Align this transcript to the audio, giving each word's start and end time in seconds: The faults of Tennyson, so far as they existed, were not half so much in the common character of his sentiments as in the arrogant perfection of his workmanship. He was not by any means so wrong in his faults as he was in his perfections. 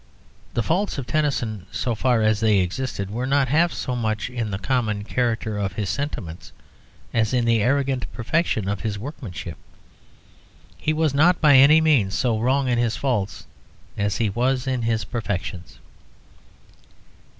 The 0.55 0.63
faults 0.63 0.97
of 0.97 1.05
Tennyson, 1.05 1.67
so 1.71 1.93
far 1.93 2.23
as 2.23 2.39
they 2.39 2.57
existed, 2.57 3.11
were 3.11 3.27
not 3.27 3.49
half 3.49 3.71
so 3.71 3.95
much 3.95 4.31
in 4.31 4.49
the 4.49 4.57
common 4.57 5.03
character 5.03 5.59
of 5.59 5.73
his 5.73 5.91
sentiments 5.91 6.51
as 7.13 7.35
in 7.35 7.45
the 7.45 7.61
arrogant 7.61 8.11
perfection 8.11 8.67
of 8.67 8.79
his 8.81 8.97
workmanship. 8.97 9.57
He 10.75 10.91
was 10.91 11.13
not 11.13 11.39
by 11.39 11.55
any 11.57 11.81
means 11.81 12.15
so 12.15 12.39
wrong 12.39 12.67
in 12.67 12.79
his 12.79 12.97
faults 12.97 13.45
as 13.95 14.17
he 14.17 14.27
was 14.31 14.65
in 14.65 14.81
his 14.81 15.03
perfections. 15.05 15.77